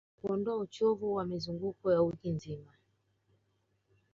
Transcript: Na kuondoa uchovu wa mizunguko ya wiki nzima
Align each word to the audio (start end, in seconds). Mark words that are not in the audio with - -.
Na 0.17 0.27
kuondoa 0.27 0.57
uchovu 0.57 1.13
wa 1.15 1.25
mizunguko 1.25 1.91
ya 1.91 2.01
wiki 2.01 2.29
nzima 2.29 2.71